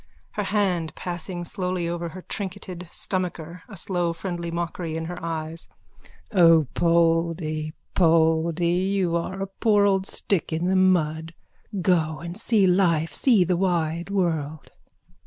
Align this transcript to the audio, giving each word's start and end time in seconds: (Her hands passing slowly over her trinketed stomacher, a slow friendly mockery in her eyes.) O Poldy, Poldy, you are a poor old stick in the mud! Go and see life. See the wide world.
(Her 0.31 0.41
hands 0.45 0.93
passing 0.95 1.45
slowly 1.45 1.87
over 1.87 2.09
her 2.09 2.23
trinketed 2.23 2.87
stomacher, 2.89 3.61
a 3.69 3.77
slow 3.77 4.13
friendly 4.13 4.49
mockery 4.49 4.97
in 4.97 5.05
her 5.05 5.23
eyes.) 5.23 5.69
O 6.31 6.65
Poldy, 6.73 7.73
Poldy, 7.93 8.67
you 8.95 9.15
are 9.15 9.43
a 9.43 9.47
poor 9.59 9.85
old 9.85 10.07
stick 10.07 10.51
in 10.51 10.65
the 10.65 10.75
mud! 10.75 11.35
Go 11.83 12.17
and 12.19 12.35
see 12.35 12.65
life. 12.65 13.13
See 13.13 13.43
the 13.43 13.55
wide 13.57 14.09
world. 14.09 14.71